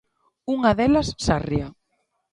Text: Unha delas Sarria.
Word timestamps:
Unha 0.55 0.71
delas 0.79 1.07
Sarria. 1.25 1.67